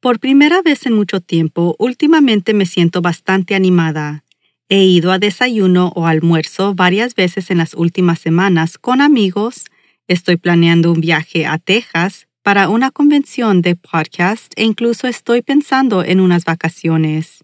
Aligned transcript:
Por 0.00 0.20
primera 0.20 0.62
vez 0.62 0.86
en 0.86 0.92
mucho 0.92 1.20
tiempo, 1.20 1.74
últimamente 1.80 2.54
me 2.54 2.66
siento 2.66 3.02
bastante 3.02 3.56
animada. 3.56 4.22
He 4.68 4.84
ido 4.84 5.10
a 5.10 5.18
desayuno 5.18 5.88
o 5.96 6.06
almuerzo 6.06 6.72
varias 6.72 7.16
veces 7.16 7.50
en 7.50 7.58
las 7.58 7.74
últimas 7.74 8.20
semanas 8.20 8.78
con 8.78 9.00
amigos. 9.00 9.64
Estoy 10.06 10.36
planeando 10.36 10.92
un 10.92 11.00
viaje 11.00 11.46
a 11.46 11.58
Texas 11.58 12.28
para 12.44 12.68
una 12.68 12.92
convención 12.92 13.60
de 13.60 13.74
podcast 13.74 14.52
e 14.54 14.62
incluso 14.62 15.08
estoy 15.08 15.42
pensando 15.42 16.04
en 16.04 16.20
unas 16.20 16.44
vacaciones. 16.44 17.42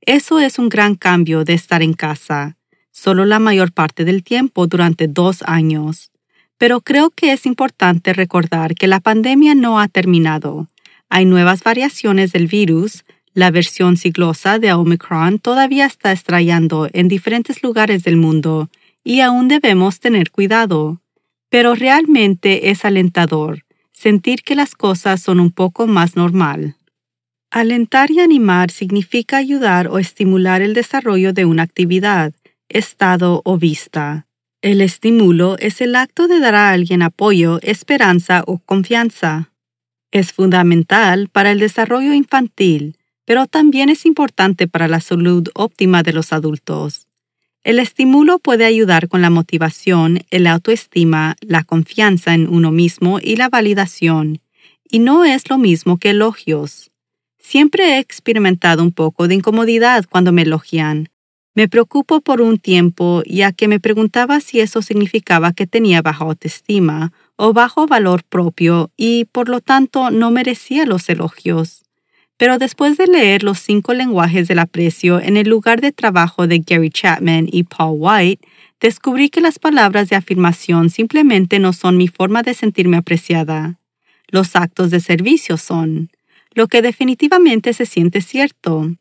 Eso 0.00 0.40
es 0.40 0.58
un 0.58 0.70
gran 0.70 0.94
cambio 0.94 1.44
de 1.44 1.52
estar 1.52 1.82
en 1.82 1.92
casa, 1.92 2.56
solo 2.90 3.26
la 3.26 3.40
mayor 3.40 3.72
parte 3.72 4.06
del 4.06 4.24
tiempo 4.24 4.66
durante 4.66 5.06
dos 5.06 5.42
años. 5.42 6.12
Pero 6.56 6.80
creo 6.80 7.10
que 7.10 7.32
es 7.32 7.44
importante 7.44 8.14
recordar 8.14 8.74
que 8.74 8.86
la 8.86 9.00
pandemia 9.00 9.54
no 9.54 9.78
ha 9.78 9.88
terminado 9.88 10.69
hay 11.10 11.26
nuevas 11.26 11.62
variaciones 11.62 12.32
del 12.32 12.46
virus. 12.46 13.04
La 13.34 13.50
versión 13.50 13.96
siglosa 13.96 14.58
de 14.58 14.72
Omicron 14.72 15.38
todavía 15.38 15.84
está 15.84 16.12
estrellando 16.12 16.88
en 16.92 17.08
diferentes 17.08 17.62
lugares 17.62 18.04
del 18.04 18.16
mundo 18.16 18.70
y 19.04 19.20
aún 19.20 19.48
debemos 19.48 20.00
tener 20.00 20.30
cuidado. 20.30 21.00
Pero 21.50 21.74
realmente 21.74 22.70
es 22.70 22.84
alentador 22.84 23.64
sentir 23.92 24.42
que 24.44 24.54
las 24.54 24.74
cosas 24.74 25.20
son 25.20 25.40
un 25.40 25.50
poco 25.50 25.86
más 25.86 26.16
normal. 26.16 26.76
Alentar 27.50 28.10
y 28.10 28.20
animar 28.20 28.70
significa 28.70 29.36
ayudar 29.36 29.88
o 29.88 29.98
estimular 29.98 30.62
el 30.62 30.72
desarrollo 30.72 31.34
de 31.34 31.44
una 31.44 31.64
actividad, 31.64 32.32
estado 32.70 33.42
o 33.44 33.58
vista. 33.58 34.26
El 34.62 34.80
estímulo 34.80 35.58
es 35.58 35.82
el 35.82 35.96
acto 35.96 36.28
de 36.28 36.40
dar 36.40 36.54
a 36.54 36.70
alguien 36.70 37.02
apoyo, 37.02 37.58
esperanza 37.62 38.42
o 38.46 38.58
confianza. 38.58 39.49
Es 40.12 40.32
fundamental 40.32 41.28
para 41.28 41.52
el 41.52 41.60
desarrollo 41.60 42.12
infantil, 42.12 42.96
pero 43.24 43.46
también 43.46 43.90
es 43.90 44.06
importante 44.06 44.66
para 44.66 44.88
la 44.88 45.00
salud 45.00 45.48
óptima 45.54 46.02
de 46.02 46.12
los 46.12 46.32
adultos. 46.32 47.06
El 47.62 47.78
estímulo 47.78 48.38
puede 48.38 48.64
ayudar 48.64 49.08
con 49.08 49.22
la 49.22 49.30
motivación, 49.30 50.22
el 50.30 50.46
autoestima, 50.46 51.36
la 51.40 51.62
confianza 51.62 52.34
en 52.34 52.48
uno 52.48 52.72
mismo 52.72 53.20
y 53.22 53.36
la 53.36 53.48
validación, 53.48 54.40
y 54.90 54.98
no 54.98 55.24
es 55.24 55.48
lo 55.48 55.58
mismo 55.58 55.98
que 55.98 56.10
elogios. 56.10 56.90
Siempre 57.38 57.96
he 57.96 57.98
experimentado 57.98 58.82
un 58.82 58.92
poco 58.92 59.28
de 59.28 59.34
incomodidad 59.34 60.06
cuando 60.10 60.32
me 60.32 60.42
elogian. 60.42 61.10
Me 61.54 61.68
preocupo 61.68 62.20
por 62.20 62.40
un 62.40 62.58
tiempo 62.58 63.22
ya 63.26 63.52
que 63.52 63.68
me 63.68 63.78
preguntaba 63.78 64.40
si 64.40 64.60
eso 64.60 64.82
significaba 64.82 65.52
que 65.52 65.66
tenía 65.66 66.00
baja 66.00 66.24
autoestima 66.24 67.12
o 67.42 67.54
bajo 67.54 67.86
valor 67.86 68.22
propio 68.22 68.90
y 68.98 69.24
por 69.24 69.48
lo 69.48 69.62
tanto 69.62 70.10
no 70.10 70.30
merecía 70.30 70.84
los 70.84 71.08
elogios. 71.08 71.84
Pero 72.36 72.58
después 72.58 72.98
de 72.98 73.06
leer 73.06 73.44
los 73.44 73.58
cinco 73.58 73.94
lenguajes 73.94 74.46
del 74.46 74.58
aprecio 74.58 75.18
en 75.18 75.38
el 75.38 75.48
lugar 75.48 75.80
de 75.80 75.90
trabajo 75.90 76.46
de 76.46 76.58
Gary 76.58 76.90
Chapman 76.90 77.48
y 77.50 77.64
Paul 77.64 77.96
White, 77.98 78.46
descubrí 78.78 79.30
que 79.30 79.40
las 79.40 79.58
palabras 79.58 80.10
de 80.10 80.16
afirmación 80.16 80.90
simplemente 80.90 81.58
no 81.58 81.72
son 81.72 81.96
mi 81.96 82.08
forma 82.08 82.42
de 82.42 82.52
sentirme 82.52 82.98
apreciada. 82.98 83.78
Los 84.28 84.54
actos 84.54 84.90
de 84.90 85.00
servicio 85.00 85.56
son, 85.56 86.10
lo 86.52 86.68
que 86.68 86.82
definitivamente 86.82 87.72
se 87.72 87.86
siente 87.86 88.20
cierto. 88.20 88.96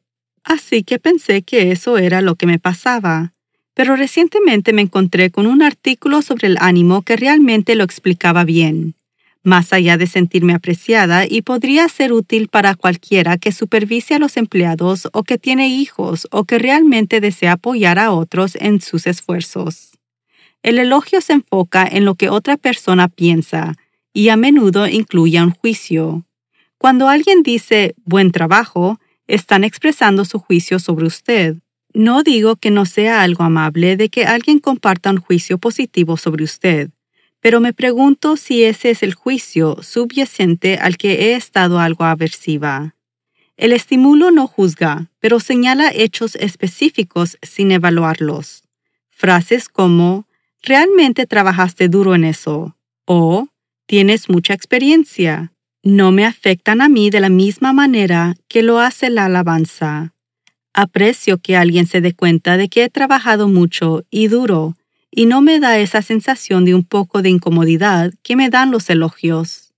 Así 0.45 0.83
que 0.83 0.97
pensé 0.97 1.41
que 1.41 1.73
eso 1.73 1.97
era 1.97 2.21
lo 2.21 2.35
que 2.35 2.45
me 2.45 2.57
pasaba 2.57 3.33
pero 3.79 3.95
recientemente 3.95 4.73
me 4.73 4.81
encontré 4.81 5.31
con 5.31 5.47
un 5.47 5.61
artículo 5.61 6.21
sobre 6.21 6.49
el 6.49 6.57
ánimo 6.59 7.01
que 7.01 7.15
realmente 7.15 7.75
lo 7.75 7.85
explicaba 7.85 8.43
bien, 8.43 8.93
más 9.41 9.71
allá 9.71 9.95
de 9.95 10.05
sentirme 10.05 10.53
apreciada 10.53 11.25
y 11.25 11.43
podría 11.43 11.87
ser 11.87 12.11
útil 12.11 12.49
para 12.49 12.75
cualquiera 12.75 13.37
que 13.37 13.53
supervise 13.53 14.15
a 14.15 14.19
los 14.19 14.35
empleados 14.35 15.07
o 15.13 15.23
que 15.23 15.37
tiene 15.37 15.69
hijos 15.69 16.27
o 16.29 16.43
que 16.43 16.59
realmente 16.59 17.21
desea 17.21 17.53
apoyar 17.53 17.99
a 17.99 18.11
otros 18.11 18.57
en 18.59 18.81
sus 18.81 19.07
esfuerzos. 19.07 19.91
El 20.61 20.77
elogio 20.77 21.21
se 21.21 21.31
enfoca 21.31 21.87
en 21.89 22.03
lo 22.03 22.15
que 22.15 22.27
otra 22.27 22.57
persona 22.57 23.07
piensa 23.07 23.77
y 24.11 24.27
a 24.27 24.35
menudo 24.35 24.89
incluye 24.89 25.41
un 25.41 25.51
juicio. 25.51 26.25
Cuando 26.77 27.07
alguien 27.07 27.43
dice 27.43 27.95
buen 28.03 28.33
trabajo, 28.33 28.99
están 29.25 29.63
expresando 29.63 30.25
su 30.25 30.37
juicio 30.37 30.79
sobre 30.79 31.05
usted. 31.05 31.55
No 31.99 32.23
digo 32.23 32.55
que 32.55 32.71
no 32.71 32.85
sea 32.85 33.23
algo 33.23 33.43
amable 33.43 33.97
de 33.97 34.07
que 34.07 34.23
alguien 34.23 34.59
comparta 34.59 35.09
un 35.09 35.17
juicio 35.17 35.57
positivo 35.57 36.15
sobre 36.15 36.45
usted, 36.45 36.91
pero 37.41 37.59
me 37.59 37.73
pregunto 37.73 38.37
si 38.37 38.63
ese 38.63 38.91
es 38.91 39.03
el 39.03 39.13
juicio 39.13 39.83
subyacente 39.83 40.77
al 40.77 40.95
que 40.95 41.11
he 41.11 41.35
estado 41.35 41.77
algo 41.77 42.05
aversiva. 42.05 42.95
El 43.57 43.73
estímulo 43.73 44.31
no 44.31 44.47
juzga, 44.47 45.09
pero 45.19 45.41
señala 45.41 45.91
hechos 45.93 46.35
específicos 46.35 47.37
sin 47.41 47.69
evaluarlos. 47.73 48.63
Frases 49.09 49.67
como 49.67 50.25
realmente 50.63 51.25
trabajaste 51.25 51.89
duro 51.89 52.15
en 52.15 52.23
eso 52.23 52.77
o 53.03 53.49
tienes 53.87 54.29
mucha 54.29 54.53
experiencia. 54.53 55.51
No 55.83 56.13
me 56.13 56.25
afectan 56.25 56.79
a 56.79 56.87
mí 56.87 57.09
de 57.09 57.19
la 57.19 57.29
misma 57.29 57.73
manera 57.73 58.37
que 58.47 58.63
lo 58.63 58.79
hace 58.79 59.09
la 59.09 59.25
alabanza. 59.25 60.13
Aprecio 60.73 61.39
que 61.39 61.57
alguien 61.57 61.87
se 61.87 62.01
dé 62.01 62.13
cuenta 62.13 62.57
de 62.57 62.69
que 62.69 62.83
he 62.83 62.89
trabajado 62.89 63.47
mucho 63.47 64.05
y 64.09 64.27
duro 64.27 64.75
y 65.11 65.25
no 65.25 65.41
me 65.41 65.59
da 65.59 65.79
esa 65.79 66.01
sensación 66.01 66.65
de 66.65 66.75
un 66.75 66.83
poco 66.83 67.21
de 67.21 67.29
incomodidad 67.29 68.13
que 68.21 68.35
me 68.35 68.49
dan 68.49 68.71
los 68.71 68.89
elogios. 68.89 69.73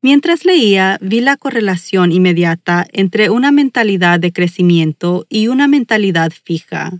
Mientras 0.00 0.44
leía, 0.44 0.98
vi 1.00 1.20
la 1.20 1.36
correlación 1.36 2.12
inmediata 2.12 2.86
entre 2.92 3.30
una 3.30 3.52
mentalidad 3.52 4.20
de 4.20 4.32
crecimiento 4.32 5.26
y 5.28 5.48
una 5.48 5.68
mentalidad 5.68 6.32
fija. 6.32 6.92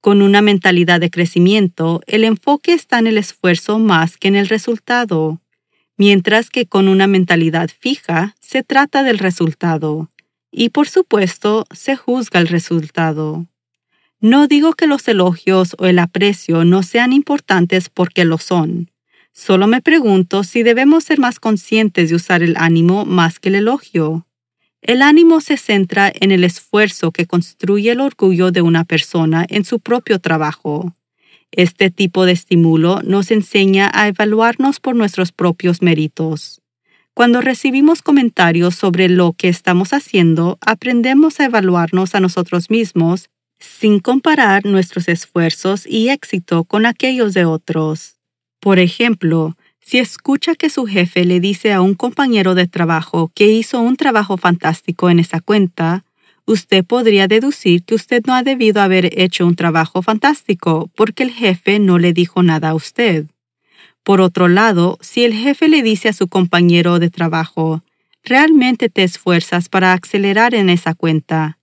Con 0.00 0.22
una 0.22 0.42
mentalidad 0.42 1.00
de 1.00 1.10
crecimiento, 1.10 2.00
el 2.06 2.24
enfoque 2.24 2.72
está 2.72 2.98
en 2.98 3.06
el 3.06 3.18
esfuerzo 3.18 3.78
más 3.78 4.16
que 4.16 4.28
en 4.28 4.36
el 4.36 4.48
resultado, 4.48 5.40
mientras 5.96 6.50
que 6.50 6.66
con 6.66 6.88
una 6.88 7.06
mentalidad 7.06 7.70
fija 7.78 8.34
se 8.40 8.62
trata 8.62 9.02
del 9.02 9.18
resultado 9.18 10.11
y 10.52 10.68
por 10.68 10.88
supuesto 10.88 11.66
se 11.72 11.96
juzga 11.96 12.38
el 12.38 12.46
resultado. 12.46 13.46
No 14.20 14.46
digo 14.46 14.74
que 14.74 14.86
los 14.86 15.08
elogios 15.08 15.74
o 15.78 15.86
el 15.86 15.98
aprecio 15.98 16.64
no 16.64 16.84
sean 16.84 17.12
importantes 17.12 17.88
porque 17.88 18.24
lo 18.24 18.38
son. 18.38 18.92
Solo 19.32 19.66
me 19.66 19.80
pregunto 19.80 20.44
si 20.44 20.62
debemos 20.62 21.04
ser 21.04 21.18
más 21.18 21.40
conscientes 21.40 22.10
de 22.10 22.16
usar 22.16 22.42
el 22.42 22.54
ánimo 22.56 23.04
más 23.04 23.40
que 23.40 23.48
el 23.48 23.56
elogio. 23.56 24.28
El 24.82 25.02
ánimo 25.02 25.40
se 25.40 25.56
centra 25.56 26.12
en 26.14 26.30
el 26.32 26.44
esfuerzo 26.44 27.12
que 27.12 27.26
construye 27.26 27.90
el 27.90 28.00
orgullo 28.00 28.52
de 28.52 28.62
una 28.62 28.84
persona 28.84 29.46
en 29.48 29.64
su 29.64 29.80
propio 29.80 30.20
trabajo. 30.20 30.94
Este 31.50 31.90
tipo 31.90 32.24
de 32.24 32.32
estímulo 32.32 33.00
nos 33.02 33.30
enseña 33.30 33.90
a 33.92 34.08
evaluarnos 34.08 34.80
por 34.80 34.96
nuestros 34.96 35.32
propios 35.32 35.82
méritos. 35.82 36.61
Cuando 37.14 37.42
recibimos 37.42 38.00
comentarios 38.00 38.74
sobre 38.74 39.10
lo 39.10 39.34
que 39.34 39.48
estamos 39.48 39.92
haciendo, 39.92 40.58
aprendemos 40.62 41.40
a 41.40 41.44
evaluarnos 41.44 42.14
a 42.14 42.20
nosotros 42.20 42.70
mismos 42.70 43.28
sin 43.58 44.00
comparar 44.00 44.64
nuestros 44.64 45.08
esfuerzos 45.08 45.86
y 45.86 46.08
éxito 46.08 46.64
con 46.64 46.86
aquellos 46.86 47.34
de 47.34 47.44
otros. 47.44 48.16
Por 48.60 48.78
ejemplo, 48.78 49.56
si 49.78 49.98
escucha 49.98 50.54
que 50.54 50.70
su 50.70 50.86
jefe 50.86 51.26
le 51.26 51.38
dice 51.38 51.74
a 51.74 51.82
un 51.82 51.94
compañero 51.94 52.54
de 52.54 52.66
trabajo 52.66 53.30
que 53.34 53.46
hizo 53.48 53.80
un 53.80 53.96
trabajo 53.96 54.38
fantástico 54.38 55.10
en 55.10 55.18
esa 55.18 55.40
cuenta, 55.40 56.04
usted 56.46 56.82
podría 56.82 57.28
deducir 57.28 57.84
que 57.84 57.94
usted 57.94 58.22
no 58.26 58.34
ha 58.34 58.42
debido 58.42 58.80
haber 58.80 59.20
hecho 59.20 59.46
un 59.46 59.54
trabajo 59.54 60.00
fantástico 60.00 60.90
porque 60.96 61.24
el 61.24 61.30
jefe 61.30 61.78
no 61.78 61.98
le 61.98 62.14
dijo 62.14 62.42
nada 62.42 62.70
a 62.70 62.74
usted. 62.74 63.26
Por 64.02 64.20
otro 64.20 64.48
lado, 64.48 64.98
si 65.00 65.24
el 65.24 65.34
jefe 65.34 65.68
le 65.68 65.82
dice 65.82 66.08
a 66.08 66.12
su 66.12 66.28
compañero 66.28 66.98
de 66.98 67.10
trabajo, 67.10 67.82
realmente 68.24 68.88
te 68.88 69.02
esfuerzas 69.04 69.68
para 69.68 69.92
acelerar 69.92 70.54
en 70.54 70.70
esa 70.70 70.94
cuenta, 70.94 71.58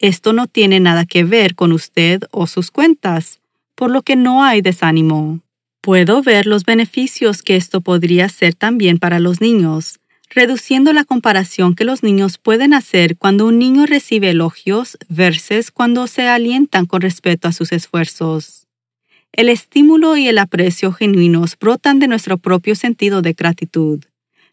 esto 0.00 0.32
no 0.32 0.46
tiene 0.46 0.80
nada 0.80 1.04
que 1.04 1.24
ver 1.24 1.54
con 1.54 1.72
usted 1.72 2.22
o 2.30 2.46
sus 2.46 2.70
cuentas, 2.70 3.40
por 3.74 3.90
lo 3.90 4.00
que 4.00 4.16
no 4.16 4.42
hay 4.42 4.62
desánimo. 4.62 5.40
Puedo 5.82 6.22
ver 6.22 6.46
los 6.46 6.64
beneficios 6.64 7.42
que 7.42 7.56
esto 7.56 7.82
podría 7.82 8.30
ser 8.30 8.54
también 8.54 8.98
para 8.98 9.20
los 9.20 9.42
niños, 9.42 10.00
reduciendo 10.30 10.94
la 10.94 11.04
comparación 11.04 11.74
que 11.74 11.84
los 11.84 12.02
niños 12.02 12.38
pueden 12.38 12.72
hacer 12.72 13.18
cuando 13.18 13.46
un 13.46 13.58
niño 13.58 13.84
recibe 13.84 14.30
elogios 14.30 14.96
versus 15.10 15.70
cuando 15.70 16.06
se 16.06 16.26
alientan 16.26 16.86
con 16.86 17.02
respecto 17.02 17.48
a 17.48 17.52
sus 17.52 17.70
esfuerzos. 17.70 18.59
El 19.32 19.48
estímulo 19.48 20.16
y 20.16 20.26
el 20.26 20.38
aprecio 20.38 20.92
genuinos 20.92 21.56
brotan 21.58 22.00
de 22.00 22.08
nuestro 22.08 22.36
propio 22.36 22.74
sentido 22.74 23.22
de 23.22 23.32
gratitud. 23.32 24.04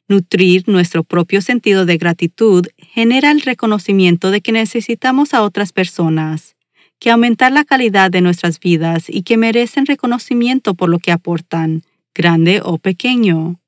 Nutrir 0.07 0.69
nuestro 0.69 1.03
propio 1.03 1.41
sentido 1.41 1.85
de 1.85 1.97
gratitud 1.97 2.65
genera 2.77 3.31
el 3.31 3.41
reconocimiento 3.41 4.29
de 4.29 4.41
que 4.41 4.51
necesitamos 4.51 5.33
a 5.33 5.41
otras 5.41 5.73
personas, 5.73 6.55
que 6.99 7.09
aumentar 7.09 7.51
la 7.51 7.65
calidad 7.65 8.11
de 8.11 8.21
nuestras 8.21 8.59
vidas 8.59 9.05
y 9.09 9.23
que 9.23 9.35
merecen 9.35 9.87
reconocimiento 9.87 10.75
por 10.75 10.89
lo 10.89 10.99
que 10.99 11.11
aportan, 11.11 11.81
grande 12.13 12.61
o 12.63 12.77
pequeño. 12.77 13.59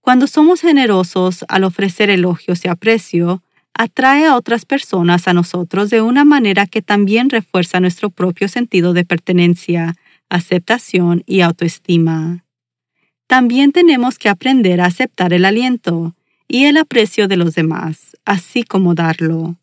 Cuando 0.00 0.26
somos 0.26 0.62
generosos 0.62 1.44
al 1.48 1.64
ofrecer 1.64 2.08
elogios 2.08 2.64
y 2.64 2.68
aprecio, 2.68 3.42
atrae 3.74 4.24
a 4.24 4.36
otras 4.36 4.64
personas 4.64 5.28
a 5.28 5.34
nosotros 5.34 5.90
de 5.90 6.00
una 6.00 6.24
manera 6.24 6.66
que 6.66 6.80
también 6.80 7.28
refuerza 7.28 7.78
nuestro 7.78 8.08
propio 8.08 8.48
sentido 8.48 8.94
de 8.94 9.04
pertenencia, 9.04 9.94
aceptación 10.28 11.22
y 11.26 11.40
autoestima. 11.40 12.44
También 13.26 13.72
tenemos 13.72 14.18
que 14.18 14.28
aprender 14.28 14.80
a 14.80 14.86
aceptar 14.86 15.32
el 15.32 15.44
aliento 15.44 16.14
y 16.48 16.64
el 16.64 16.76
aprecio 16.76 17.28
de 17.28 17.36
los 17.36 17.54
demás, 17.54 18.16
así 18.24 18.62
como 18.62 18.94
darlo. 18.94 19.56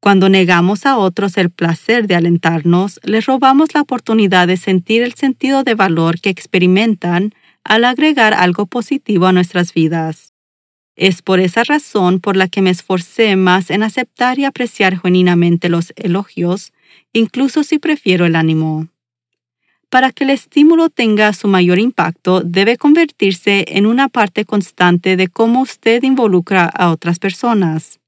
Cuando 0.00 0.28
negamos 0.28 0.86
a 0.86 0.98
otros 0.98 1.36
el 1.36 1.50
placer 1.50 2.06
de 2.06 2.14
alentarnos, 2.14 3.00
les 3.02 3.26
robamos 3.26 3.74
la 3.74 3.80
oportunidad 3.80 4.46
de 4.46 4.56
sentir 4.56 5.02
el 5.02 5.14
sentido 5.14 5.64
de 5.64 5.74
valor 5.74 6.20
que 6.20 6.30
experimentan 6.30 7.34
al 7.64 7.84
agregar 7.84 8.34
algo 8.34 8.66
positivo 8.66 9.26
a 9.26 9.32
nuestras 9.32 9.72
vidas. 9.72 10.32
Es 10.94 11.22
por 11.22 11.40
esa 11.40 11.64
razón 11.64 12.20
por 12.20 12.36
la 12.36 12.48
que 12.48 12.62
me 12.62 12.70
esforcé 12.70 13.36
más 13.36 13.70
en 13.70 13.82
aceptar 13.82 14.38
y 14.38 14.44
apreciar 14.44 15.00
genuinamente 15.00 15.68
los 15.68 15.92
elogios, 15.96 16.72
incluso 17.12 17.64
si 17.64 17.78
prefiero 17.78 18.26
el 18.26 18.36
ánimo. 18.36 18.88
Para 19.88 20.10
que 20.10 20.24
el 20.24 20.30
estímulo 20.30 20.90
tenga 20.90 21.32
su 21.32 21.46
mayor 21.48 21.78
impacto, 21.78 22.40
debe 22.40 22.76
convertirse 22.76 23.64
en 23.68 23.86
una 23.86 24.08
parte 24.08 24.44
constante 24.44 25.16
de 25.16 25.28
cómo 25.28 25.60
usted 25.60 26.02
involucra 26.02 26.64
a 26.66 26.90
otras 26.90 27.18
personas. 27.18 28.00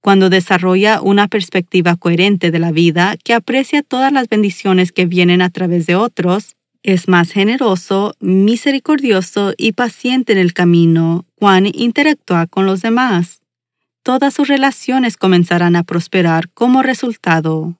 Cuando 0.00 0.30
desarrolla 0.30 1.00
una 1.02 1.26
perspectiva 1.26 1.96
coherente 1.96 2.52
de 2.52 2.60
la 2.60 2.70
vida 2.70 3.16
que 3.24 3.34
aprecia 3.34 3.82
todas 3.82 4.12
las 4.12 4.28
bendiciones 4.28 4.92
que 4.92 5.04
vienen 5.04 5.42
a 5.42 5.50
través 5.50 5.86
de 5.86 5.96
otros, 5.96 6.54
es 6.84 7.08
más 7.08 7.32
generoso, 7.32 8.14
misericordioso 8.20 9.52
y 9.56 9.72
paciente 9.72 10.32
en 10.32 10.38
el 10.38 10.52
camino 10.52 11.26
cuando 11.34 11.70
interactúa 11.74 12.46
con 12.46 12.66
los 12.66 12.82
demás. 12.82 13.40
Todas 14.04 14.34
sus 14.34 14.46
relaciones 14.46 15.16
comenzarán 15.16 15.74
a 15.74 15.82
prosperar 15.82 16.48
como 16.50 16.84
resultado. 16.84 17.74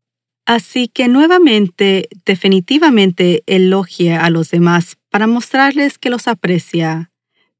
Así 0.46 0.88
que 0.88 1.08
nuevamente, 1.08 2.08
definitivamente 2.24 3.42
elogie 3.46 4.14
a 4.14 4.30
los 4.30 4.50
demás 4.50 4.96
para 5.10 5.26
mostrarles 5.26 5.98
que 5.98 6.08
los 6.08 6.28
aprecia, 6.28 7.10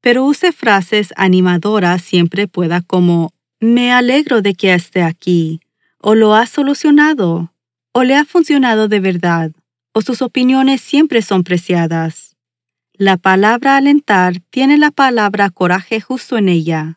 pero 0.01 0.25
use 0.25 0.51
frases 0.51 1.13
animadoras 1.17 2.01
siempre 2.01 2.47
pueda 2.47 2.81
como 2.81 3.33
me 3.59 3.91
alegro 3.91 4.41
de 4.41 4.53
que 4.55 4.73
esté 4.73 5.03
aquí, 5.03 5.59
o 5.99 6.15
lo 6.15 6.33
ha 6.33 6.45
solucionado, 6.45 7.53
o 7.91 8.03
le 8.03 8.15
ha 8.15 8.25
funcionado 8.25 8.87
de 8.87 8.99
verdad, 8.99 9.51
sus 10.01 10.21
opiniones 10.21 10.81
siempre 10.81 11.21
son 11.21 11.43
preciadas. 11.43 12.35
La 12.93 13.17
palabra 13.17 13.77
alentar 13.77 14.39
tiene 14.49 14.77
la 14.77 14.91
palabra 14.91 15.49
coraje 15.49 16.01
justo 16.01 16.37
en 16.37 16.49
ella. 16.49 16.96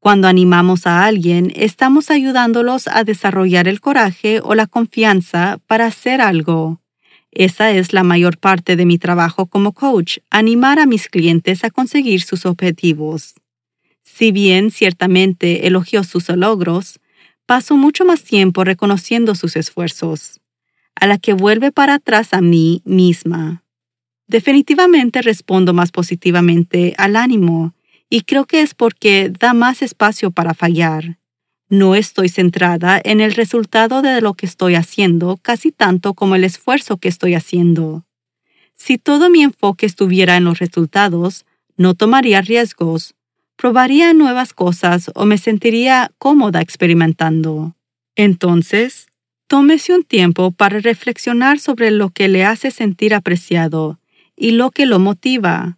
Cuando 0.00 0.28
animamos 0.28 0.86
a 0.86 1.04
alguien, 1.04 1.52
estamos 1.56 2.10
ayudándolos 2.10 2.86
a 2.86 3.02
desarrollar 3.02 3.66
el 3.66 3.80
coraje 3.80 4.40
o 4.42 4.54
la 4.54 4.66
confianza 4.66 5.58
para 5.66 5.86
hacer 5.86 6.20
algo. 6.20 6.80
Esa 7.32 7.72
es 7.72 7.92
la 7.92 8.04
mayor 8.04 8.38
parte 8.38 8.76
de 8.76 8.86
mi 8.86 8.98
trabajo 8.98 9.46
como 9.46 9.72
coach, 9.72 10.18
animar 10.30 10.78
a 10.78 10.86
mis 10.86 11.08
clientes 11.08 11.64
a 11.64 11.70
conseguir 11.70 12.22
sus 12.22 12.46
objetivos. 12.46 13.34
Si 14.04 14.32
bien 14.32 14.70
ciertamente 14.70 15.66
elogio 15.66 16.04
sus 16.04 16.28
logros, 16.28 17.00
paso 17.44 17.76
mucho 17.76 18.04
más 18.04 18.22
tiempo 18.22 18.64
reconociendo 18.64 19.34
sus 19.34 19.56
esfuerzos 19.56 20.40
a 20.94 21.06
la 21.06 21.18
que 21.18 21.32
vuelve 21.32 21.70
para 21.70 21.94
atrás 21.94 22.32
a 22.32 22.40
mí 22.40 22.82
misma. 22.84 23.62
Definitivamente 24.26 25.22
respondo 25.22 25.72
más 25.72 25.90
positivamente 25.90 26.94
al 26.98 27.16
ánimo 27.16 27.74
y 28.10 28.22
creo 28.22 28.46
que 28.46 28.62
es 28.62 28.74
porque 28.74 29.30
da 29.30 29.54
más 29.54 29.82
espacio 29.82 30.30
para 30.30 30.54
fallar. 30.54 31.18
No 31.68 31.94
estoy 31.94 32.28
centrada 32.28 33.00
en 33.02 33.20
el 33.20 33.34
resultado 33.34 34.00
de 34.00 34.20
lo 34.20 34.34
que 34.34 34.46
estoy 34.46 34.74
haciendo 34.74 35.36
casi 35.42 35.70
tanto 35.70 36.14
como 36.14 36.34
el 36.34 36.44
esfuerzo 36.44 36.96
que 36.96 37.08
estoy 37.08 37.34
haciendo. 37.34 38.04
Si 38.74 38.96
todo 38.96 39.28
mi 39.28 39.42
enfoque 39.42 39.86
estuviera 39.86 40.36
en 40.36 40.44
los 40.44 40.58
resultados, 40.58 41.44
no 41.76 41.94
tomaría 41.94 42.40
riesgos, 42.40 43.14
probaría 43.56 44.14
nuevas 44.14 44.52
cosas 44.52 45.10
o 45.14 45.26
me 45.26 45.36
sentiría 45.36 46.10
cómoda 46.18 46.60
experimentando. 46.60 47.74
Entonces, 48.14 49.08
Tómese 49.48 49.94
un 49.94 50.02
tiempo 50.02 50.50
para 50.50 50.78
reflexionar 50.78 51.58
sobre 51.58 51.90
lo 51.90 52.10
que 52.10 52.28
le 52.28 52.44
hace 52.44 52.70
sentir 52.70 53.14
apreciado 53.14 53.98
y 54.36 54.50
lo 54.50 54.70
que 54.70 54.84
lo 54.84 54.98
motiva. 54.98 55.77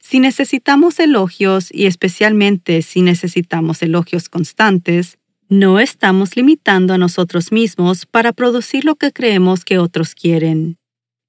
Si 0.00 0.18
necesitamos 0.18 0.98
elogios 0.98 1.68
y 1.70 1.86
especialmente 1.86 2.82
si 2.82 3.02
necesitamos 3.02 3.82
elogios 3.82 4.28
constantes, 4.28 5.18
no 5.48 5.78
estamos 5.78 6.36
limitando 6.36 6.94
a 6.94 6.98
nosotros 6.98 7.52
mismos 7.52 8.06
para 8.06 8.32
producir 8.32 8.84
lo 8.84 8.96
que 8.96 9.12
creemos 9.12 9.64
que 9.64 9.78
otros 9.78 10.14
quieren. 10.14 10.78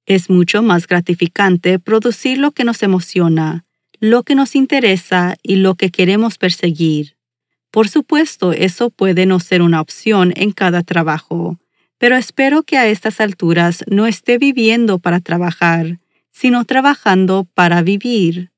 Es 0.06 0.30
mucho 0.30 0.62
más 0.62 0.86
gratificante 0.86 1.78
producir 1.78 2.38
lo 2.38 2.52
que 2.52 2.64
nos 2.64 2.82
emociona, 2.82 3.64
lo 4.00 4.22
que 4.22 4.34
nos 4.34 4.54
interesa 4.54 5.36
y 5.42 5.56
lo 5.56 5.74
que 5.74 5.90
queremos 5.90 6.38
perseguir. 6.38 7.16
Por 7.72 7.88
supuesto, 7.88 8.52
eso 8.52 8.90
puede 8.90 9.26
no 9.26 9.40
ser 9.40 9.62
una 9.62 9.80
opción 9.80 10.32
en 10.36 10.52
cada 10.52 10.82
trabajo, 10.82 11.58
pero 11.98 12.16
espero 12.16 12.62
que 12.62 12.78
a 12.78 12.86
estas 12.86 13.20
alturas 13.20 13.84
no 13.88 14.06
esté 14.06 14.38
viviendo 14.38 14.98
para 14.98 15.20
trabajar, 15.20 15.98
sino 16.30 16.64
trabajando 16.64 17.46
para 17.54 17.82
vivir. 17.82 18.51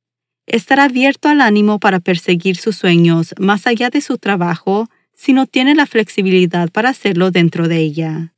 Estar 0.47 0.79
abierto 0.81 1.29
al 1.29 1.41
ánimo 1.41 1.79
para 1.79 2.01
perseguir 2.01 2.57
sus 2.57 2.77
sueños 2.77 3.35
más 3.39 3.67
allá 3.67 3.91
de 3.91 4.01
su 4.01 4.19
trabajo 4.19 4.89
si 5.15 5.33
no 5.33 5.47
tiene 5.47 5.75
la 5.75 5.87
flexibilidad 5.87 6.71
para 6.71 6.91
hacerlo 6.91 7.31
dentro 7.31 7.69
de 7.69 7.79
ella. 7.79 8.35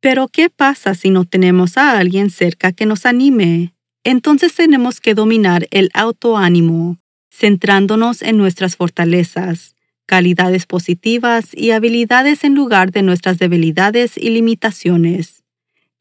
Pero 0.00 0.28
¿qué 0.28 0.50
pasa 0.50 0.94
si 0.94 1.10
no 1.10 1.24
tenemos 1.24 1.76
a 1.76 1.98
alguien 1.98 2.30
cerca 2.30 2.72
que 2.72 2.86
nos 2.86 3.06
anime? 3.06 3.74
Entonces 4.02 4.54
tenemos 4.54 5.00
que 5.00 5.14
dominar 5.14 5.68
el 5.70 5.90
autoánimo, 5.94 6.98
centrándonos 7.30 8.22
en 8.22 8.36
nuestras 8.36 8.76
fortalezas, 8.76 9.76
calidades 10.06 10.66
positivas 10.66 11.50
y 11.52 11.70
habilidades 11.70 12.44
en 12.44 12.54
lugar 12.54 12.90
de 12.90 13.02
nuestras 13.02 13.38
debilidades 13.38 14.16
y 14.16 14.30
limitaciones. 14.30 15.44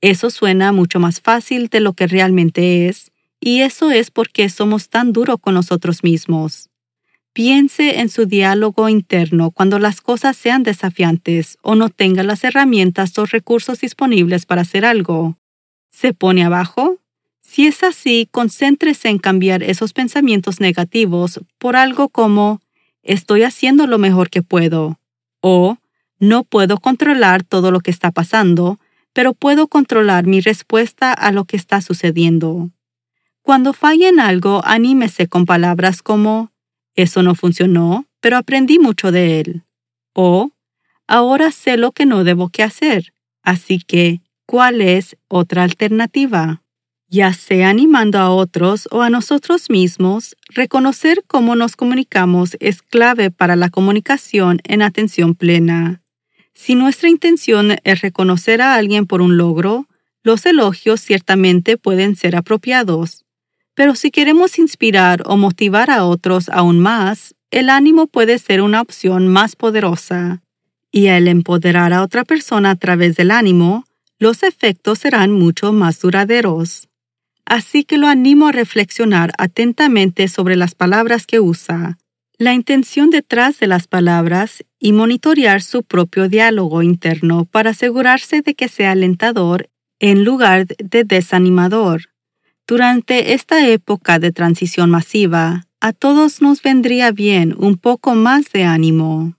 Eso 0.01 0.31
suena 0.31 0.71
mucho 0.71 0.99
más 0.99 1.21
fácil 1.21 1.67
de 1.67 1.79
lo 1.79 1.93
que 1.93 2.07
realmente 2.07 2.87
es, 2.87 3.10
y 3.41 3.61
eso 3.61 3.91
es 3.91 4.11
porque 4.11 4.47
somos 4.49 4.89
tan 4.89 5.11
duros 5.11 5.37
con 5.41 5.55
nosotros 5.55 6.03
mismos. 6.03 6.69
Piense 7.33 7.99
en 7.99 8.09
su 8.09 8.25
diálogo 8.25 8.87
interno 8.87 9.51
cuando 9.51 9.79
las 9.79 9.99
cosas 9.99 10.37
sean 10.37 10.63
desafiantes 10.63 11.57
o 11.61 11.75
no 11.75 11.89
tenga 11.89 12.23
las 12.23 12.43
herramientas 12.43 13.17
o 13.17 13.25
recursos 13.25 13.79
disponibles 13.81 14.45
para 14.45 14.61
hacer 14.61 14.85
algo. 14.85 15.37
¿Se 15.89 16.13
pone 16.13 16.43
abajo? 16.43 16.97
Si 17.41 17.67
es 17.67 17.83
así, 17.83 18.27
concéntrese 18.31 19.09
en 19.09 19.17
cambiar 19.17 19.63
esos 19.63 19.93
pensamientos 19.93 20.59
negativos 20.59 21.41
por 21.57 21.75
algo 21.75 22.09
como 22.09 22.61
estoy 23.01 23.43
haciendo 23.43 23.87
lo 23.87 23.97
mejor 23.97 24.29
que 24.29 24.43
puedo. 24.43 24.99
O 25.39 25.77
no 26.19 26.43
puedo 26.43 26.77
controlar 26.77 27.43
todo 27.43 27.71
lo 27.71 27.79
que 27.79 27.91
está 27.91 28.11
pasando, 28.11 28.79
pero 29.13 29.33
puedo 29.33 29.67
controlar 29.67 30.27
mi 30.27 30.41
respuesta 30.41 31.11
a 31.11 31.31
lo 31.31 31.45
que 31.45 31.57
está 31.57 31.81
sucediendo. 31.81 32.69
Cuando 33.41 33.73
falle 33.73 34.09
en 34.09 34.19
algo, 34.19 34.61
anímese 34.63 35.27
con 35.27 35.45
palabras 35.45 36.01
como, 36.01 36.51
eso 36.95 37.23
no 37.23 37.35
funcionó, 37.35 38.05
pero 38.19 38.37
aprendí 38.37 38.79
mucho 38.79 39.11
de 39.11 39.39
él. 39.39 39.63
O, 40.13 40.51
Ahora 41.11 41.51
sé 41.51 41.75
lo 41.75 41.91
que 41.91 42.05
no 42.05 42.23
debo 42.23 42.47
que 42.47 42.63
hacer. 42.63 43.13
Así 43.43 43.79
que, 43.79 44.21
¿cuál 44.45 44.79
es 44.79 45.17
otra 45.27 45.63
alternativa? 45.63 46.63
Ya 47.09 47.33
sea 47.33 47.67
animando 47.67 48.17
a 48.17 48.29
otros 48.29 48.87
o 48.91 49.01
a 49.01 49.09
nosotros 49.09 49.69
mismos, 49.69 50.37
reconocer 50.47 51.25
cómo 51.27 51.57
nos 51.57 51.75
comunicamos 51.75 52.55
es 52.61 52.81
clave 52.81 53.29
para 53.29 53.57
la 53.57 53.69
comunicación 53.69 54.61
en 54.63 54.81
atención 54.81 55.35
plena. 55.35 56.01
Si 56.53 56.75
nuestra 56.75 57.09
intención 57.09 57.75
es 57.83 57.99
reconocer 57.99 58.61
a 58.61 58.75
alguien 58.75 59.05
por 59.05 59.21
un 59.21 59.35
logro, 59.35 59.87
los 60.23 60.45
elogios 60.45 61.01
ciertamente 61.01 61.75
pueden 61.75 62.15
ser 62.15 62.37
apropiados. 62.37 63.25
Pero 63.73 63.95
si 63.95 64.11
queremos 64.11 64.59
inspirar 64.59 65.23
o 65.25 65.37
motivar 65.37 65.89
a 65.89 66.05
otros 66.05 66.49
aún 66.49 66.79
más, 66.79 67.35
el 67.51 67.69
ánimo 67.69 68.07
puede 68.07 68.37
ser 68.39 68.61
una 68.61 68.81
opción 68.81 69.27
más 69.27 69.55
poderosa. 69.55 70.41
Y 70.91 71.07
al 71.07 71.27
empoderar 71.27 71.93
a 71.93 72.03
otra 72.03 72.23
persona 72.23 72.71
a 72.71 72.75
través 72.75 73.15
del 73.15 73.31
ánimo, 73.31 73.85
los 74.19 74.43
efectos 74.43 74.99
serán 74.99 75.31
mucho 75.31 75.73
más 75.73 75.99
duraderos. 75.99 76.89
Así 77.45 77.83
que 77.83 77.97
lo 77.97 78.07
animo 78.07 78.47
a 78.47 78.51
reflexionar 78.51 79.33
atentamente 79.37 80.27
sobre 80.27 80.55
las 80.55 80.75
palabras 80.75 81.25
que 81.25 81.39
usa, 81.39 81.97
la 82.37 82.53
intención 82.53 83.09
detrás 83.09 83.59
de 83.59 83.67
las 83.67 83.87
palabras 83.87 84.63
y 84.79 84.93
monitorear 84.93 85.61
su 85.61 85.83
propio 85.83 86.29
diálogo 86.29 86.81
interno 86.81 87.45
para 87.45 87.71
asegurarse 87.71 88.41
de 88.41 88.55
que 88.55 88.67
sea 88.67 88.91
alentador 88.91 89.69
en 89.99 90.23
lugar 90.23 90.65
de 90.65 91.03
desanimador. 91.03 92.10
Durante 92.67 93.33
esta 93.33 93.67
época 93.67 94.19
de 94.19 94.31
transición 94.31 94.89
masiva, 94.89 95.67
a 95.79 95.93
todos 95.93 96.41
nos 96.41 96.61
vendría 96.61 97.11
bien 97.11 97.55
un 97.57 97.77
poco 97.77 98.15
más 98.15 98.51
de 98.51 98.63
ánimo. 98.63 99.35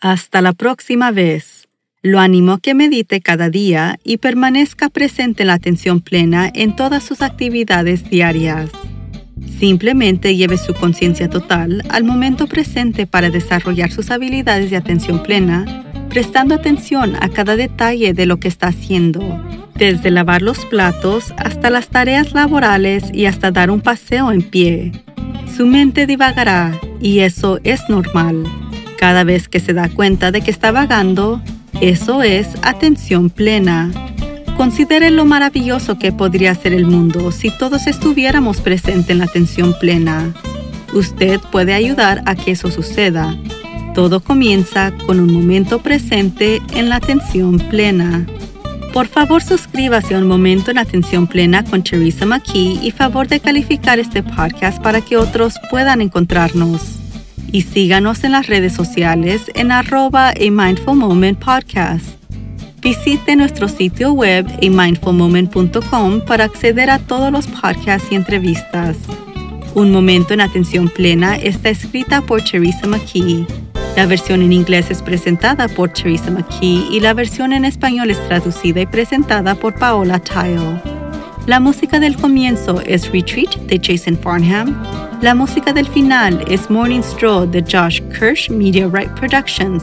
Hasta 0.00 0.40
la 0.42 0.52
próxima 0.52 1.10
vez. 1.10 1.66
Lo 2.02 2.20
animo 2.20 2.58
que 2.58 2.74
medite 2.74 3.22
cada 3.22 3.48
día 3.48 3.98
y 4.04 4.18
permanezca 4.18 4.90
presente 4.90 5.42
en 5.42 5.46
la 5.46 5.54
atención 5.54 6.02
plena 6.02 6.50
en 6.54 6.76
todas 6.76 7.02
sus 7.02 7.22
actividades 7.22 8.10
diarias. 8.10 8.70
Simplemente 9.58 10.36
lleve 10.36 10.58
su 10.58 10.74
conciencia 10.74 11.30
total 11.30 11.82
al 11.88 12.04
momento 12.04 12.46
presente 12.46 13.06
para 13.06 13.30
desarrollar 13.30 13.90
sus 13.90 14.10
habilidades 14.10 14.70
de 14.70 14.76
atención 14.76 15.22
plena, 15.22 15.83
prestando 16.14 16.54
atención 16.54 17.16
a 17.20 17.28
cada 17.28 17.56
detalle 17.56 18.14
de 18.14 18.24
lo 18.24 18.38
que 18.38 18.46
está 18.46 18.68
haciendo, 18.68 19.20
desde 19.74 20.12
lavar 20.12 20.42
los 20.42 20.64
platos 20.66 21.34
hasta 21.38 21.70
las 21.70 21.88
tareas 21.88 22.34
laborales 22.34 23.02
y 23.12 23.26
hasta 23.26 23.50
dar 23.50 23.68
un 23.68 23.80
paseo 23.80 24.30
en 24.30 24.42
pie. 24.42 24.92
Su 25.56 25.66
mente 25.66 26.06
divagará 26.06 26.78
y 27.00 27.18
eso 27.18 27.58
es 27.64 27.80
normal. 27.88 28.44
Cada 28.96 29.24
vez 29.24 29.48
que 29.48 29.58
se 29.58 29.72
da 29.72 29.88
cuenta 29.88 30.30
de 30.30 30.40
que 30.40 30.52
está 30.52 30.70
vagando, 30.70 31.42
eso 31.80 32.22
es 32.22 32.46
atención 32.62 33.28
plena. 33.28 33.90
Considere 34.56 35.10
lo 35.10 35.24
maravilloso 35.24 35.98
que 35.98 36.12
podría 36.12 36.54
ser 36.54 36.74
el 36.74 36.86
mundo 36.86 37.32
si 37.32 37.50
todos 37.50 37.88
estuviéramos 37.88 38.60
presentes 38.60 39.10
en 39.10 39.18
la 39.18 39.24
atención 39.24 39.74
plena. 39.80 40.32
Usted 40.92 41.40
puede 41.50 41.74
ayudar 41.74 42.22
a 42.24 42.36
que 42.36 42.52
eso 42.52 42.70
suceda. 42.70 43.36
Todo 43.94 44.18
comienza 44.18 44.92
con 45.06 45.20
un 45.20 45.32
momento 45.32 45.80
presente 45.80 46.60
en 46.72 46.88
la 46.88 46.96
atención 46.96 47.58
plena. 47.58 48.26
Por 48.92 49.06
favor, 49.06 49.42
suscríbase 49.42 50.14
a 50.14 50.18
Un 50.18 50.26
Momento 50.26 50.70
en 50.70 50.78
Atención 50.78 51.26
Plena 51.26 51.64
con 51.64 51.82
Teresa 51.82 52.26
McKee 52.26 52.80
y 52.82 52.90
favor 52.90 53.28
de 53.28 53.40
calificar 53.40 53.98
este 53.98 54.22
podcast 54.22 54.82
para 54.82 55.00
que 55.00 55.16
otros 55.16 55.54
puedan 55.70 56.00
encontrarnos 56.00 56.98
y 57.52 57.62
síganos 57.62 58.24
en 58.24 58.32
las 58.32 58.48
redes 58.48 58.72
sociales 58.72 59.50
en 59.54 59.70
arroba 59.70 60.30
a 60.30 60.34
Mindful 60.50 60.96
Moment 60.96 61.38
Podcast. 61.38 62.04
Visite 62.82 63.36
nuestro 63.36 63.68
sitio 63.68 64.12
web 64.12 64.44
amindfulmoment.com 64.60 66.20
para 66.26 66.44
acceder 66.44 66.90
a 66.90 66.98
todos 66.98 67.30
los 67.30 67.46
podcasts 67.46 68.08
y 68.10 68.16
entrevistas. 68.16 68.96
Un 69.74 69.92
momento 69.92 70.34
en 70.34 70.40
atención 70.40 70.88
plena 70.88 71.36
está 71.36 71.70
escrita 71.70 72.22
por 72.22 72.42
Teresa 72.42 72.88
McKee. 72.88 73.63
La 73.96 74.06
versión 74.06 74.42
en 74.42 74.52
inglés 74.52 74.90
es 74.90 75.02
presentada 75.02 75.68
por 75.68 75.90
Teresa 75.90 76.30
McKee 76.30 76.88
y 76.90 77.00
la 77.00 77.14
versión 77.14 77.52
en 77.52 77.64
español 77.64 78.10
es 78.10 78.28
traducida 78.28 78.80
y 78.80 78.86
presentada 78.86 79.54
por 79.54 79.74
Paola 79.74 80.18
Tile. 80.18 80.80
La 81.46 81.60
música 81.60 82.00
del 82.00 82.16
comienzo 82.16 82.80
es 82.80 83.10
Retreat 83.12 83.54
de 83.66 83.80
Jason 83.82 84.18
Farnham 84.18 84.74
la 85.24 85.34
música 85.34 85.72
del 85.72 85.86
final 85.86 86.44
es 86.48 86.68
Morning 86.68 87.00
Stroll 87.00 87.50
de 87.50 87.62
Josh 87.62 88.02
Kirsch 88.10 88.50
Media 88.50 88.86
Right 88.92 89.10
Productions. 89.18 89.82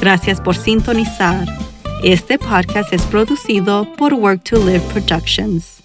Gracias 0.00 0.40
por 0.40 0.56
sintonizar. 0.56 1.46
Este 2.02 2.36
podcast 2.36 2.92
es 2.92 3.02
producido 3.02 3.86
por 3.96 4.12
Work 4.12 4.42
to 4.42 4.56
Live 4.56 4.82
Productions. 4.92 5.81